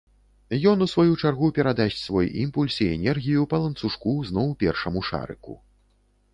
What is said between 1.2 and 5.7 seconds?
чаргу, перадасць свой імпульс і энергію па ланцужку зноў першаму шарыку.